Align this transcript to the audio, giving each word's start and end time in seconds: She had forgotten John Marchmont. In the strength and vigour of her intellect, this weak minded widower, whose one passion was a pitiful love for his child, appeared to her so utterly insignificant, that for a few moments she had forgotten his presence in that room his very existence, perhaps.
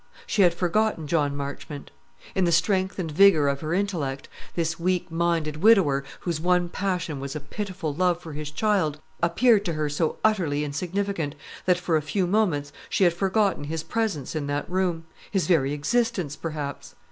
She 0.25 0.41
had 0.41 0.55
forgotten 0.55 1.05
John 1.05 1.37
Marchmont. 1.37 1.91
In 2.33 2.45
the 2.45 2.51
strength 2.51 2.97
and 2.97 3.11
vigour 3.11 3.47
of 3.47 3.61
her 3.61 3.71
intellect, 3.71 4.29
this 4.55 4.79
weak 4.79 5.11
minded 5.11 5.57
widower, 5.57 6.03
whose 6.21 6.41
one 6.41 6.69
passion 6.69 7.19
was 7.19 7.35
a 7.35 7.39
pitiful 7.39 7.93
love 7.93 8.19
for 8.19 8.33
his 8.33 8.49
child, 8.49 8.99
appeared 9.21 9.63
to 9.65 9.73
her 9.73 9.89
so 9.89 10.17
utterly 10.23 10.63
insignificant, 10.63 11.35
that 11.67 11.77
for 11.77 11.97
a 11.97 12.01
few 12.01 12.25
moments 12.25 12.73
she 12.89 13.03
had 13.03 13.13
forgotten 13.13 13.65
his 13.65 13.83
presence 13.83 14.33
in 14.33 14.47
that 14.47 14.67
room 14.67 15.05
his 15.29 15.45
very 15.45 15.71
existence, 15.71 16.35
perhaps. 16.35 16.95